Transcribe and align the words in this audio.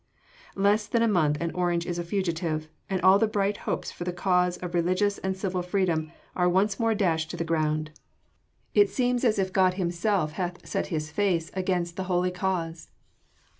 Less 0.55 0.87
than 0.87 1.03
a 1.03 1.07
month 1.07 1.37
and 1.39 1.51
Orange 1.53 1.85
is 1.85 1.99
a 1.99 2.03
fugitive, 2.03 2.67
and 2.89 2.99
all 3.01 3.19
the 3.19 3.27
bright 3.27 3.57
hopes 3.69 3.91
for 3.91 4.03
the 4.03 4.11
cause 4.11 4.57
of 4.57 4.73
religious 4.73 5.19
and 5.19 5.37
civil 5.37 5.61
freedom 5.61 6.11
are 6.35 6.49
once 6.49 6.79
more 6.79 6.95
dashed 6.95 7.29
to 7.29 7.37
the 7.37 7.43
ground. 7.43 7.91
It 8.73 8.89
seems 8.89 9.23
as 9.23 9.37
if 9.37 9.53
God 9.53 9.75
Himself 9.75 10.31
hath 10.31 10.67
set 10.67 10.87
His 10.87 11.11
face 11.11 11.51
against 11.53 11.97
the 11.97 12.05
holy 12.05 12.31
cause! 12.31 12.89